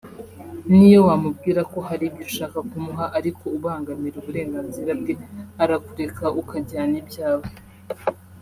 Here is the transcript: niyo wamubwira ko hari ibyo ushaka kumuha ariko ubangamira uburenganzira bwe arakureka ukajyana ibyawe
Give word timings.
niyo 0.75 0.99
wamubwira 1.07 1.61
ko 1.71 1.79
hari 1.87 2.03
ibyo 2.09 2.23
ushaka 2.29 2.57
kumuha 2.69 3.05
ariko 3.17 3.43
ubangamira 3.57 4.15
uburenganzira 4.19 4.91
bwe 5.01 5.13
arakureka 5.63 6.25
ukajyana 6.41 6.95
ibyawe 7.03 7.47